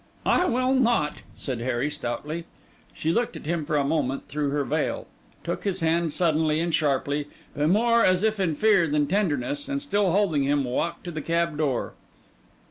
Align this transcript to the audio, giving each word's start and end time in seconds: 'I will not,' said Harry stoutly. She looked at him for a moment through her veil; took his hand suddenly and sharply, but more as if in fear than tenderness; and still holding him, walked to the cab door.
'I 0.25 0.45
will 0.45 0.73
not,' 0.73 1.17
said 1.37 1.59
Harry 1.59 1.91
stoutly. 1.91 2.45
She 2.91 3.11
looked 3.11 3.35
at 3.37 3.45
him 3.45 3.65
for 3.65 3.77
a 3.77 3.83
moment 3.83 4.27
through 4.27 4.49
her 4.49 4.63
veil; 4.63 5.05
took 5.43 5.63
his 5.63 5.81
hand 5.81 6.11
suddenly 6.11 6.59
and 6.59 6.73
sharply, 6.73 7.27
but 7.55 7.69
more 7.69 8.03
as 8.03 8.23
if 8.23 8.39
in 8.39 8.55
fear 8.55 8.87
than 8.87 9.05
tenderness; 9.05 9.67
and 9.69 9.79
still 9.79 10.11
holding 10.11 10.41
him, 10.41 10.63
walked 10.63 11.03
to 11.03 11.11
the 11.11 11.21
cab 11.21 11.55
door. 11.55 11.93